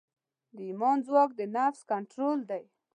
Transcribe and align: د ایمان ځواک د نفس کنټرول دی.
د 0.55 0.57
ایمان 0.69 0.97
ځواک 1.07 1.31
د 1.39 1.41
نفس 1.55 1.81
کنټرول 1.91 2.39
دی. 2.49 2.63